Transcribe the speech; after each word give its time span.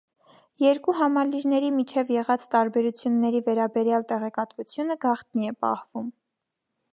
Երկու 0.61 0.93
համալիրների 1.01 1.69
միջև 1.75 2.09
եղած 2.15 2.45
տարբերությունների 2.55 3.43
վերաբերյալ 3.49 4.09
տեղեկատվությունը 4.13 4.97
գաղտնի 5.05 5.53
է 5.53 5.55
պահվում։ 5.67 6.11